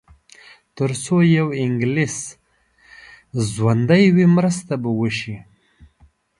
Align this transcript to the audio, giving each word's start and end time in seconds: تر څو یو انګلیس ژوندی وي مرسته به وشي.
تر 0.77 0.89
څو 1.03 1.15
یو 1.37 1.47
انګلیس 1.61 2.17
ژوندی 3.49 4.03
وي 4.15 4.25
مرسته 4.37 4.73
به 4.81 4.89
وشي. 4.99 5.35